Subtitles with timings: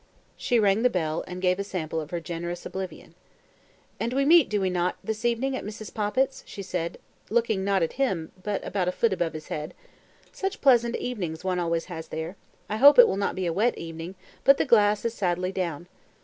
[0.35, 3.13] She rang the bell, and gave a sample of her generous oblivion.
[3.99, 5.93] "And we meet, do we not, this evening at Mrs.
[5.93, 6.97] Poppit's?" she said,
[7.29, 9.75] looking not at him, but about a foot above his head.
[10.31, 12.35] "Such pleasant evenings one always has there,
[12.67, 15.87] I hope it will not be a wet evening, but the glass is sadly down.